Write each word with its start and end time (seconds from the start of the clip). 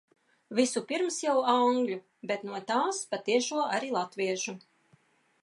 Visupirms 0.59 1.19
jau 1.25 1.35
angļu, 1.53 1.99
bet 2.33 2.47
no 2.49 2.63
tās 2.73 3.03
pa 3.13 3.21
tiešo 3.29 3.61
arī 3.77 3.93
latviešu. 3.99 4.59